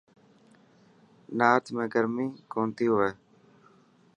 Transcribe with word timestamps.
نارٿ 1.37 1.63
۾ 1.75 1.83
گرمي 1.93 2.25
ڪونٿي 2.51 2.87
هئي. 2.95 3.11